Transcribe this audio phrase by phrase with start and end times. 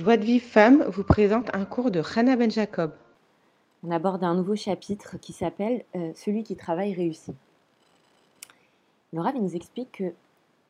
[0.00, 2.92] Joie de Vive Femme vous présente un cours de Hannah Ben Jacob.
[3.84, 7.34] On aborde un nouveau chapitre qui s'appelle euh, Celui qui travaille réussit.
[9.12, 10.14] Laura nous explique que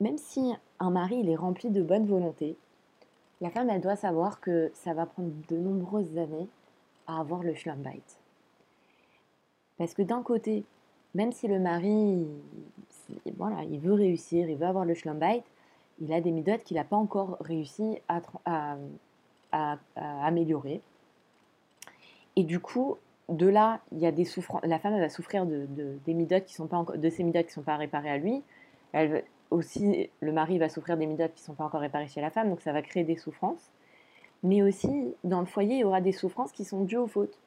[0.00, 2.56] même si un mari il est rempli de bonne volonté,
[3.40, 6.48] la femme elle doit savoir que ça va prendre de nombreuses années
[7.06, 8.18] à avoir le schlumbite.
[9.78, 10.64] Parce que d'un côté,
[11.14, 12.26] même si le mari
[13.36, 15.44] voilà, il veut réussir, il veut avoir le schlumbite,
[16.00, 18.76] il a des midotes qu'il n'a pas encore réussi à,
[19.96, 20.80] améliorer.
[22.36, 22.96] Et du coup,
[23.28, 24.62] de là, il y a des souffrances.
[24.64, 25.66] La femme elle va souffrir de,
[26.04, 28.42] des midotes qui sont pas de ces midotes qui ne sont pas réparées à lui.
[28.92, 32.20] Elle, aussi, le mari va souffrir des midotes qui ne sont pas encore réparées chez
[32.20, 33.70] la femme, donc ça va créer des souffrances.
[34.42, 37.38] Mais aussi, dans le foyer, il y aura des souffrances qui sont dues aux fautes.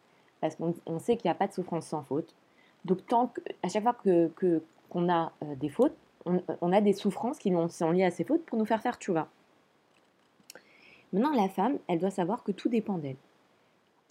[0.42, 2.36] Parce qu'on sait qu'il n'y a pas de souffrance sans faute.
[2.86, 3.32] Donc, tant
[3.64, 5.96] à chaque fois que, qu'on a euh, des fautes,
[6.26, 9.28] on, a des souffrances qui sont liées à ces fautes pour nous faire faire vois.
[11.14, 13.16] Maintenant, la femme, elle doit savoir que tout dépend d'elle.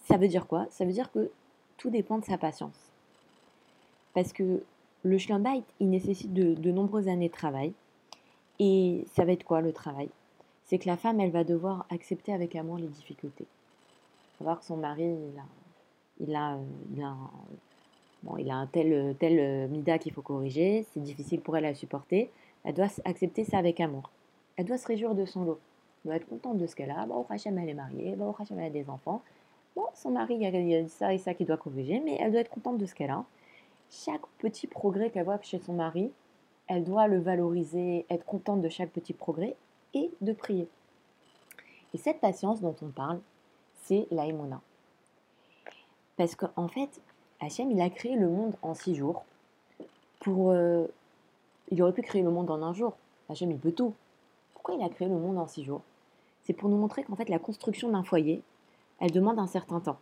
[0.05, 0.67] Ça veut dire quoi?
[0.71, 1.31] Ça veut dire que
[1.77, 2.93] tout dépend de sa patience.
[4.15, 4.63] Parce que
[5.03, 7.73] le schlumbite, il nécessite de, nombreuses années de travail.
[8.61, 10.09] Et ça va être quoi le travail?
[10.65, 13.47] C'est que la femme, elle va devoir accepter avec amour les difficultés.
[14.39, 15.13] Savoir que son mari,
[16.21, 16.57] il a,
[18.27, 22.31] un tel, tel euh, mida qu'il faut corriger, c'est difficile pour elle à supporter.
[22.63, 24.11] Elle doit accepter ça avec amour.
[24.57, 25.59] Elle doit se réjouir de son lot.
[26.05, 27.07] Doit être contente de ce qu'elle a.
[27.07, 28.17] Bon, Hachem, elle est mariée.
[28.17, 29.23] Bon, Hachem, elle a des enfants.
[29.77, 32.41] Bon, son mari, il y a ça et ça qu'il doit corriger, mais elle doit
[32.41, 33.25] être contente de ce qu'elle a.
[33.91, 36.11] Chaque petit progrès qu'elle voit chez son mari,
[36.67, 39.57] elle doit le valoriser, être contente de chaque petit progrès
[39.95, 40.69] et de prier.
[41.95, 43.21] Et cette patience dont on parle,
[43.83, 44.61] c'est l'aïmona.
[46.17, 47.01] Parce qu'en fait,
[47.41, 49.25] Hachem, il a créé le monde en six jours.
[50.21, 50.87] Pour, euh,
[51.71, 52.95] il aurait pu créer le monde en un jour.
[53.29, 53.95] Hachem, il peut tout.
[54.55, 55.83] Pourquoi il a créé le monde en six jours?
[56.45, 58.43] C'est pour nous montrer qu'en fait, la construction d'un foyer,
[59.01, 59.99] elle demande un certain temps.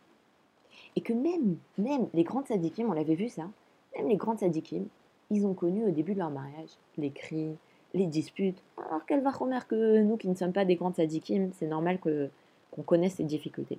[0.96, 3.48] Et que même, même les grandes sadikim, on l'avait vu ça,
[3.96, 4.86] même les grandes sadikim,
[5.30, 7.56] ils ont connu au début de leur mariage les cris,
[7.94, 8.62] les disputes.
[8.88, 11.98] Alors qu'elle va remarquer que nous qui ne sommes pas des grandes sadikim, c'est normal
[12.00, 12.30] que,
[12.70, 13.78] qu'on connaisse ces difficultés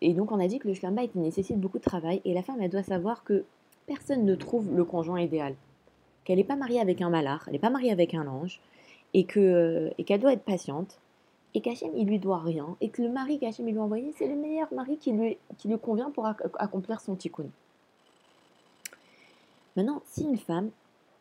[0.00, 2.60] et donc on a dit que le schlumbite nécessite beaucoup de travail et la femme
[2.60, 3.44] elle doit savoir que
[3.86, 5.54] personne ne trouve le conjoint idéal,
[6.24, 8.60] qu'elle n'est pas mariée avec un malard, elle n'est pas mariée avec un ange
[9.14, 10.98] et que et qu'elle doit être patiente
[11.54, 14.28] et qu'Hachem il lui doit rien et que le mari qu'Hachem lui a envoyé c'est
[14.28, 15.38] le meilleur mari qui lui,
[15.80, 17.46] convient pour accomplir son tikkun.
[19.76, 20.70] Maintenant, si une femme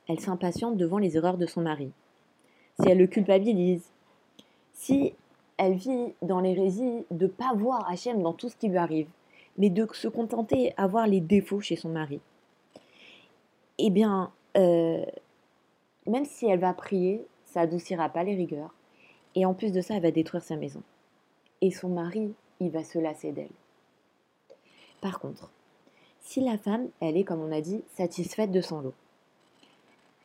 [0.08, 1.92] elle s'impatiente devant les erreurs de son mari,
[2.80, 3.90] si elle le culpabilise,
[4.74, 5.14] si
[5.58, 9.08] elle vit dans l'hérésie de pas voir Hachem dans tout ce qui lui arrive,
[9.58, 12.20] mais de se contenter à les défauts chez son mari.
[13.80, 15.04] Eh bien, euh,
[16.06, 17.26] même si elle va prier,
[17.58, 18.72] ça adoucira pas les rigueurs.
[19.34, 20.84] Et en plus de ça, elle va détruire sa maison.
[21.62, 23.50] Et son mari, il va se lasser d'elle.
[25.02, 25.50] Par contre,
[26.20, 28.94] si la femme, elle est, comme on a dit, satisfaite de son lot,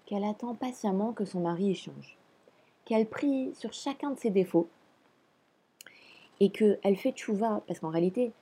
[0.05, 2.19] qu'elle attend patiemment que son mari échange,
[2.85, 4.69] qu'elle prie sur chacun de ses défauts,
[6.39, 8.33] et qu'elle fait tchouva, parce qu'en réalité,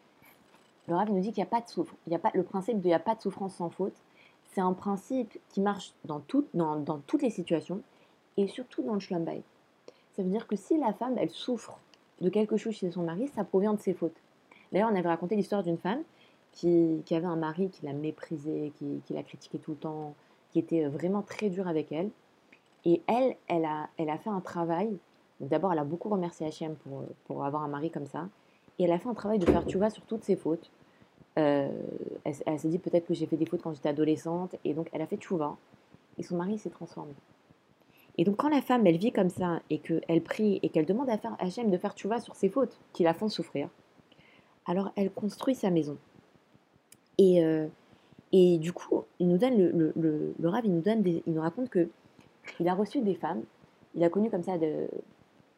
[0.88, 2.42] le Rav nous dit qu'il n'y a pas de souffrance, il y a pas, le
[2.42, 3.94] principe de il n'y a pas de souffrance sans faute,
[4.52, 6.20] c'est un principe qui marche dans,
[6.54, 7.82] dans, dans, toutes les situations,
[8.36, 9.42] et surtout dans le shlambay.
[10.16, 11.78] Ça veut dire que si la femme, elle souffre
[12.20, 14.16] de quelque chose chez son mari, ça provient de ses fautes.
[14.72, 16.02] D'ailleurs, on avait raconté l'histoire d'une femme
[16.52, 20.14] qui, qui, avait un mari qui l'a méprisé, qui, qui l'a critiqué tout le temps,
[20.52, 22.10] qui était vraiment très dur avec elle.
[22.84, 24.98] Et elle, elle a, elle a fait un travail
[25.40, 28.28] D'abord, elle a beaucoup remercié Hachem pour, pour avoir un mari comme ça.
[28.78, 30.70] Et elle a fait un travail de faire tu vois sur toutes ses fautes.
[31.38, 31.70] Euh,
[32.24, 34.56] elle, s'est dit peut-être que j'ai fait des fautes quand j'étais adolescente.
[34.64, 35.56] Et donc, elle a fait tchouva.
[36.18, 37.12] Et son mari s'est transformé.
[38.20, 41.08] Et donc, quand la femme, elle vit comme ça et qu'elle prie et qu'elle demande
[41.08, 43.70] à Hachem de faire tchouva sur ses fautes qui la font souffrir,
[44.66, 45.96] alors elle construit sa maison.
[47.16, 47.66] Et, euh,
[48.32, 51.70] et du coup, il nous donne le, le, le, il nous, donne il nous raconte
[51.70, 51.88] que
[52.60, 53.42] il a reçu des femmes.
[53.94, 54.86] Il a connu comme ça de,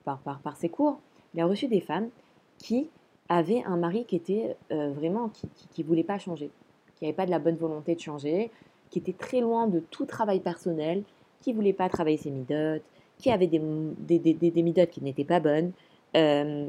[0.05, 1.01] par, par, ses cours,
[1.35, 2.11] il a reçu des femmes
[2.59, 2.89] qui
[3.29, 6.49] avaient un mari qui était euh, vraiment, qui ne voulait pas changer,
[6.95, 8.53] qui n'avait pas de la bonne volonté de changer,
[8.91, 11.03] qui était très loin de tout travail personnel,
[11.43, 12.83] qui ne voulait pas travailler ses midotes,
[13.19, 13.61] qui avait des,
[13.99, 15.73] des, des, midotes qui n'étaient pas bonnes,
[16.17, 16.69] euh,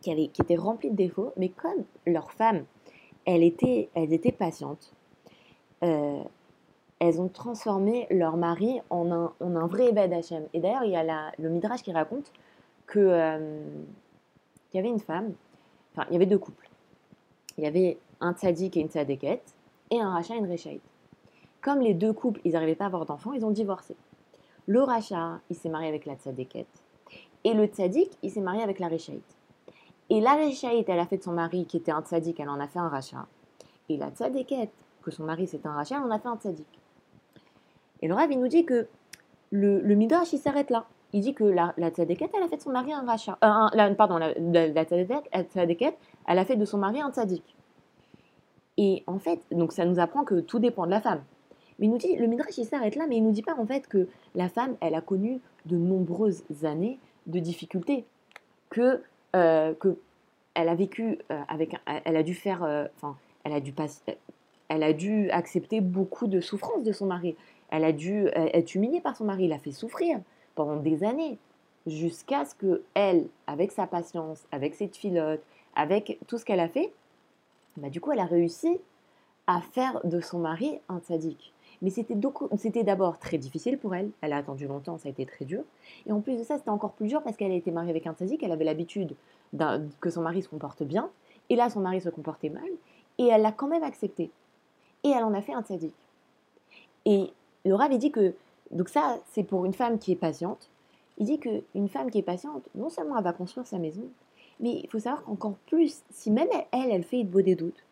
[0.00, 2.64] qui, avait, qui étaient remplies de défauts, mais comme leur femme,
[3.24, 4.92] elle était, elle était patiente,
[5.84, 6.22] euh,
[6.98, 10.44] elles ont transformé leur mari en un, en un vrai Ebed Hashem.
[10.52, 12.32] Et d'ailleurs, il y a la, le Midrash qui raconte
[12.86, 13.60] que euh,
[14.70, 15.32] qu'il y avait une femme,
[15.92, 16.68] enfin, il y avait deux couples.
[17.58, 19.42] Il y avait un tzaddik et une tzadéket,
[19.90, 20.80] et un rachat et une réchaït.
[21.62, 23.96] Comme les deux couples, ils n'arrivaient pas à avoir d'enfants, ils ont divorcé.
[24.66, 26.66] Le rachat, il s'est marié avec la tzadéket,
[27.44, 29.36] Et le tzaddik, il s'est marié avec la Réchaïte.
[30.10, 32.60] Et la Réchaïte, elle a fait de son mari, qui était un tzaddik, elle en
[32.60, 33.26] a fait un rachat.
[33.88, 34.70] Et la tzaddiket,
[35.02, 36.66] que son mari c'est un rachat, elle en a fait un tzaddik.
[38.02, 38.88] Et le Rav, il nous dit que
[39.50, 40.86] le, Midrash, il s'arrête là.
[41.12, 43.38] Il dit que la, la elle a fait de son mari un rachat.
[43.44, 43.46] Euh,
[43.78, 44.84] un- pardon, la, la, la
[46.26, 47.54] elle a fait de son mari un tzaddik.
[48.78, 51.22] Et en fait, donc ça nous apprend que tout dépend de la femme.
[51.78, 53.66] Mais il nous dit, le Midrash, il s'arrête là, mais il nous dit pas en
[53.66, 58.04] fait que la femme, elle a connu de nombreuses années de difficultés,
[58.70, 59.02] que,
[59.36, 59.96] euh, que
[60.54, 64.02] elle a vécu euh, avec, elle a dû faire, euh, enfin, elle a dû pas-
[64.68, 67.36] elle a dû accepter beaucoup de souffrances de son mari.
[67.70, 70.20] Elle a dû être humiliée par son mari, il l'a fait souffrir
[70.54, 71.38] pendant des années,
[71.86, 75.42] jusqu'à ce que elle, avec sa patience, avec ses filotes,
[75.74, 76.92] avec tout ce qu'elle a fait,
[77.76, 78.78] bah, du coup, elle a réussi
[79.46, 81.52] à faire de son mari un tzaddik.
[81.82, 84.10] Mais c'était d'abord très difficile pour elle.
[84.20, 85.64] Elle a attendu longtemps, ça a été très dur.
[86.06, 88.06] Et en plus de ça, c'était encore plus dur parce qu'elle a été mariée avec
[88.06, 88.42] un tzaddik.
[88.42, 89.14] Elle avait l'habitude
[90.00, 91.10] que son mari se comporte bien.
[91.50, 92.68] Et là, son mari se comportait mal.
[93.18, 94.30] Et elle l'a quand même accepté.
[95.02, 95.92] Et elle en a fait un tzaddik.
[97.04, 97.32] Et
[97.64, 98.34] le Rav, il dit que,
[98.70, 100.70] donc ça, c'est pour une femme qui est patiente.
[101.18, 104.04] Il dit qu'une femme qui est patiente, non seulement elle va construire sa maison,
[104.60, 107.84] mais il faut savoir qu'encore plus, si même elle, elle fait beau des doutes,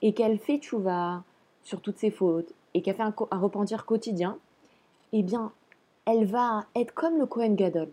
[0.00, 1.22] et qu'elle fait tchouva
[1.62, 4.38] sur toutes ses fautes, et qu'elle fait un, repentir quotidien,
[5.12, 5.52] eh bien,
[6.06, 7.88] elle va être comme le Kohen Gadol.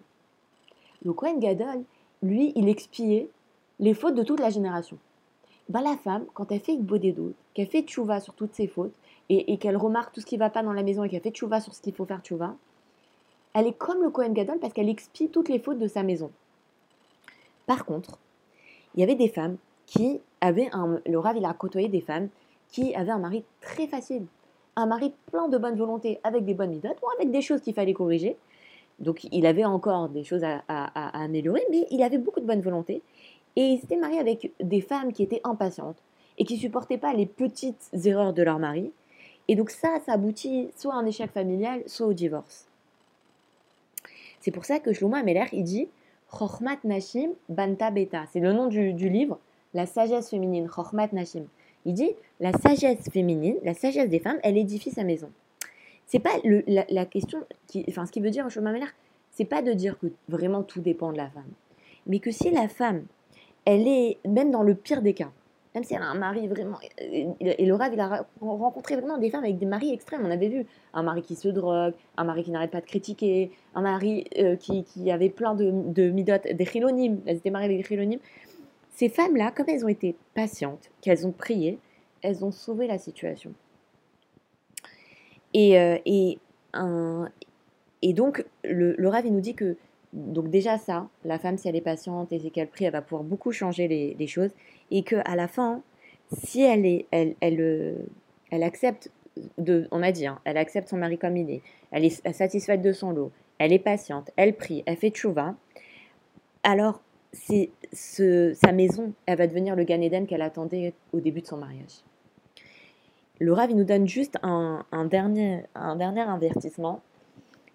[1.04, 1.84] Le Kohen Gadol,
[2.22, 3.30] lui, il expiait
[3.80, 4.98] les fautes de toute la génération.
[5.70, 8.94] Ben, la femme, quand elle fait doutes, qu'elle fait tchouva sur toutes ses fautes,
[9.30, 11.22] et, et qu'elle remarque tout ce qui ne va pas dans la maison, et qu'elle
[11.22, 12.56] fait tchouva sur ce qu'il faut faire tchouva,
[13.54, 16.32] elle est comme le Kohen Gadol parce qu'elle expie toutes les fautes de sa maison.
[17.66, 18.18] Par contre,
[18.96, 21.00] il y avait des femmes qui avaient un.
[21.06, 22.30] Le Rav, il a côtoyé des femmes
[22.70, 24.26] qui avaient un mari très facile.
[24.76, 27.74] Un mari plein de bonne volonté, avec des bonnes midotes, ou avec des choses qu'il
[27.74, 28.38] fallait corriger.
[29.00, 30.62] Donc, il avait encore des choses à,
[31.24, 33.02] améliorer, mais il avait beaucoup de bonne volonté.
[33.56, 35.98] Et il s'était marié avec des femmes qui étaient impatientes
[36.38, 38.92] et qui supportaient pas les petites erreurs de leur mari.
[39.48, 42.68] Et donc, ça, ça aboutit soit à un échec familial, soit au divorce.
[44.40, 45.90] C'est pour ça que Shlomo Ameler, il dit
[46.32, 48.24] Chochmat Nashim Banta Beta.
[48.32, 49.38] C'est le nom du, du livre,
[49.74, 51.46] La sagesse féminine, Chochmat Nashim.
[51.86, 55.30] Il dit La sagesse féminine, la sagesse des femmes, elle édifie sa maison.
[56.06, 58.86] C'est pas le- la, question, qui, enfin, ce qui veut dire Shlomo Ameler,
[59.32, 61.52] c'est pas de dire que vraiment tout dépend de la femme,
[62.06, 63.06] mais que si la femme,
[63.66, 65.32] elle est, même dans le pire des cas,
[65.74, 66.78] même si elle a un mari vraiment.
[67.00, 70.22] Et et le Rav, il a rencontré vraiment des femmes avec des maris extrêmes.
[70.26, 73.52] On avait vu un mari qui se drogue, un mari qui n'arrête pas de critiquer,
[73.74, 77.22] un mari euh, qui, qui avait plein de, de midotes, des chilonymes.
[77.26, 78.20] Elles étaient mariées avec des chilonymes.
[78.92, 81.80] Ces femmes-là, comme elles ont été patientes, qu'elles ont prié,
[82.22, 83.54] elles ont sauvé la situation.
[85.54, 86.40] Et, euh, et,
[88.02, 89.76] et donc, le, le Rav, il nous dit que,
[90.14, 93.24] donc déjà ça, la femme, si elle est patiente et qu'elle prie, elle va pouvoir
[93.24, 94.52] beaucoup changer les, les choses.
[94.92, 95.82] Et qu'à la fin,
[96.32, 97.96] si elle, est, elle, elle, euh,
[98.50, 99.12] elle accepte,
[99.58, 101.62] de, on a dit, hein, elle accepte son mari comme il est,
[101.92, 105.56] elle est satisfaite de son lot, elle est patiente, elle prie, elle fait tchouva,
[106.64, 107.02] alors
[107.34, 111.58] ce, sa maison, elle va devenir le Gan Eden qu'elle attendait au début de son
[111.58, 112.02] mariage.
[113.40, 117.02] Le Rav, il nous donne juste un, dernier, un dernier avertissement.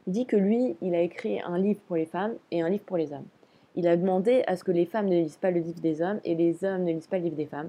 [0.07, 2.85] Il dit que lui, il a écrit un livre pour les femmes et un livre
[2.85, 3.27] pour les hommes.
[3.75, 6.21] Il a demandé à ce que les femmes ne lisent pas le livre des hommes
[6.25, 7.69] et les hommes ne lisent pas le livre des femmes.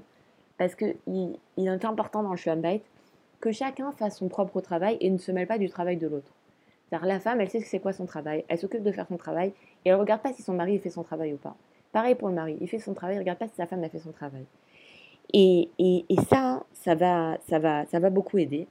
[0.56, 2.82] Parce qu'il il est important dans le Shalom Bait
[3.40, 6.32] que chacun fasse son propre travail et ne se mêle pas du travail de l'autre.
[6.88, 9.52] C'est-à-dire la femme, elle sait c'est quoi son travail, elle s'occupe de faire son travail
[9.84, 11.56] et elle ne regarde pas si son mari fait son travail ou pas.
[11.92, 13.82] Pareil pour le mari, il fait son travail, il ne regarde pas si sa femme
[13.82, 14.44] a fait son travail.
[15.32, 18.66] Et, et, ça, ça va, ça, va, ça va beaucoup aider.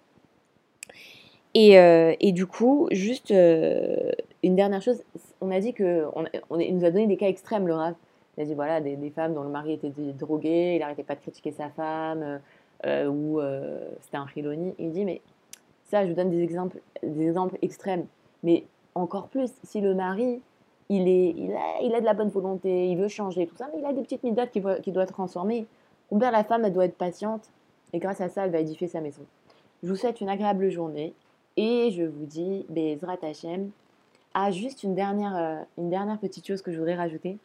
[1.53, 4.11] Et, euh, et du coup, juste euh,
[4.43, 5.03] une dernière chose,
[5.41, 7.95] on a dit que on, on- nous a donné des cas extrêmes, Rav.
[8.37, 11.15] Il a dit voilà, des, des femmes dont le mari était drogué, il n'arrêtait pas
[11.15, 12.39] de critiquer sa femme,
[12.85, 13.39] euh, ou
[14.01, 14.75] c'était un chiloni.
[14.77, 15.21] Il dit mais
[15.85, 18.05] ça, je vous donne des exemples, des exemples extrêmes.
[18.43, 20.41] Mais encore plus, si le mari,
[20.89, 21.03] il,
[21.93, 24.23] a, de la bonne volonté, il veut changer, tout ça, mais il a des petites
[24.23, 25.67] midotes qu'il doit, doit transformer.
[26.09, 27.49] Combien la femme, elle doit être patiente,
[27.93, 29.23] et grâce à ça, elle va édifier sa maison.
[29.83, 31.13] Je vous souhaite une agréable journée,
[31.57, 33.71] et je vous dis, Bezrat Hashem.
[34.33, 37.37] Ah, juste une dernière, euh, une dernière petite chose que je voudrais rajouter.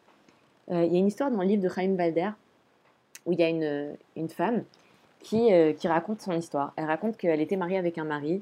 [0.71, 2.29] Euh, il y a une histoire dans le livre de Chaim Valder,
[3.25, 4.63] où il y a une, femme
[5.19, 6.73] qui, euh, qui raconte son histoire.
[6.75, 8.41] Elle raconte qu'elle était mariée avec un mari,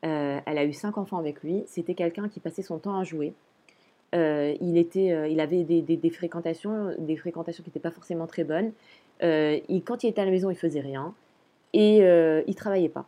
[0.00, 3.34] elle a eu cinq enfants avec lui, c'était quelqu'un qui passait son temps à jouer.
[4.14, 8.44] Euh, il, était, euh, il avait des, fréquentations, des fréquentations qui n'étaient pas forcément très
[8.44, 8.72] bonnes.
[9.22, 11.14] Euh, il- quand il était à la maison, il faisait rien
[11.72, 13.06] et euh, il travaillait pas.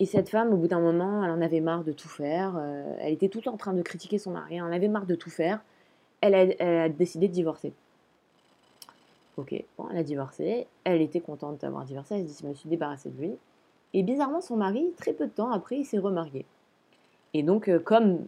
[0.00, 2.60] Et cette femme, au bout d'un moment, elle en avait marre de tout faire.
[2.98, 4.56] elle était tout le temps en train de critiquer son mari.
[4.56, 5.62] Elle en avait marre de tout faire.
[6.20, 7.72] elle a, elle a décidé de divorcer.
[9.36, 12.54] Ok, bon, elle a divorcé, elle était contente d'avoir divorcé, elle se dit je me
[12.54, 13.32] suis débarrassée de lui.
[13.92, 16.44] Et bizarrement, son mari, très peu de temps après, il s'est remarié.
[17.32, 18.26] Et donc, comme,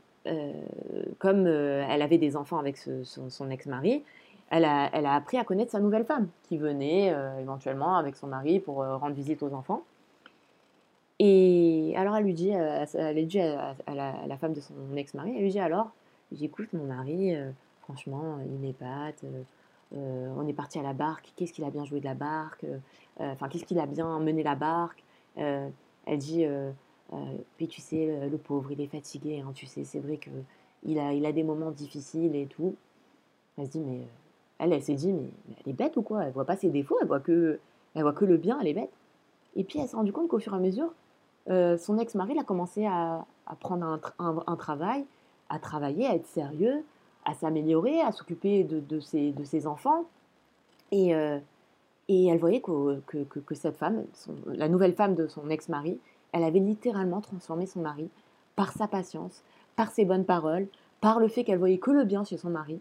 [1.19, 4.05] comme euh, elle avait des enfants avec son, ex-mari,
[4.51, 8.61] elle a, appris à connaître sa nouvelle femme, qui venait euh, éventuellement avec son mari
[8.61, 9.83] pour euh, rendre visite aux enfants.
[11.19, 15.33] Et alors, elle lui dit, euh, elle dit à, à la, femme de son ex-mari,
[15.35, 15.91] elle lui dit alors,
[16.31, 17.51] elle dit, écoute, mon mari, euh,
[17.83, 19.25] franchement, il m'épate.
[19.25, 19.43] euh,
[19.95, 22.65] euh, on est parti à la barque, qu'est-ce qu'il a bien joué de la barque,
[22.65, 22.79] euh,
[23.21, 25.05] euh, enfin, qu'est-ce qu'il a bien mené la barque.
[25.39, 25.69] Euh,
[26.07, 26.73] elle dit, euh, euh,
[27.57, 30.31] puis tu sais, le, pauvre, il est fatigué, hein, tu sais, c'est vrai que
[30.85, 32.75] il a, il a des moments difficiles et tout.
[33.59, 34.05] Elle se dit, mais euh,
[34.59, 35.29] elle, elle s'est dit, mais,
[35.65, 36.25] elle est bête ou quoi?
[36.25, 37.59] Elle voit pas ses défauts, elle voit que,
[37.95, 38.93] elle voit que le bien, elle est bête.
[39.57, 40.93] Et puis elle s'est rendue compte qu'au fur et à mesure,
[41.49, 43.25] euh, son ex-mari a commencé à,
[43.61, 45.05] prendre un, tra- un- un travail,
[45.49, 46.85] à travailler, à être sérieux,
[47.25, 50.05] à s'améliorer, à s'occuper de, ses, enfants.
[50.93, 51.39] Et, euh,
[52.09, 54.05] et elle voyait que, que, cette femme,
[54.47, 55.99] la nouvelle femme de son ex-mari,
[56.33, 58.09] elle avait littéralement transformé son mari
[58.57, 59.43] par sa patience,
[59.77, 60.67] par ses bonnes paroles,
[61.01, 62.81] par le fait qu'elle voyait que le bien chez son mari.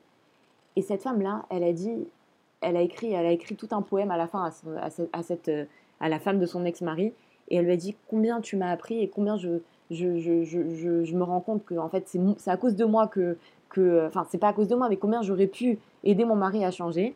[0.75, 2.07] Et cette femme-là, elle a dit,
[2.61, 4.49] elle a écrit, elle a écrit tout un poème à la fin
[5.13, 5.65] à, cette, euh,
[5.99, 7.13] à la femme de son ex-mari,
[7.49, 9.59] et elle lui a dit combien tu m'as appris et combien je,
[9.91, 13.07] je, je, je, je, me rends compte que en fait c'est à cause de moi
[13.07, 13.37] que,
[13.69, 16.65] que, enfin c'est pas à cause de moi, mais combien j'aurais pu aider mon mari
[16.65, 17.15] à changer.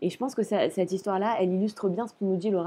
[0.00, 2.60] Et je pense que cette histoire-là, elle illustre bien ce que nous dit le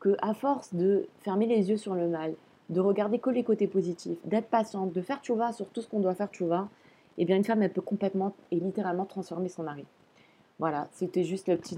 [0.00, 2.34] que à force de fermer les yeux sur le mal,
[2.70, 6.00] de regarder que les côtés positifs, d'être patiente, de faire tchouva sur tout ce qu'on
[6.00, 6.68] doit faire tchouva,
[7.16, 9.84] eh bien une femme, elle peut complètement et littéralement transformer son mari.
[10.58, 11.76] Voilà, c'était juste le petit,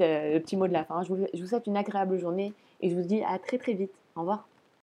[0.00, 1.02] euh, mot de la fin.
[1.02, 3.92] Je vous souhaite une agréable journée et je vous dis à très très vite.
[4.14, 4.46] Au revoir.